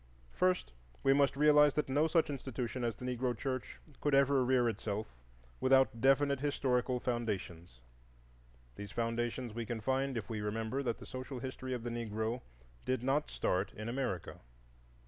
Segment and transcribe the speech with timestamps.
[0.31, 0.73] First,
[1.03, 5.13] we must realize that no such institution as the Negro church could rear itself
[5.59, 7.81] without definite historical foundations.
[8.77, 12.41] These foundations we can find if we remember that the social history of the Negro
[12.83, 14.39] did not start in America.